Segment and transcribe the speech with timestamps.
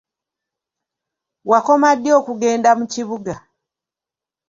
[1.49, 3.35] Wakoma ddi okugenda mu kibuga?